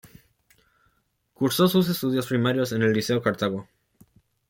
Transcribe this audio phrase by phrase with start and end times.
[1.35, 3.67] Cursó sus estudios primarios en el Liceo Cartago.